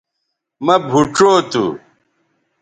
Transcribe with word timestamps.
مہ 0.65 0.75
بھوچو 0.87 1.31
تھو 1.51 1.65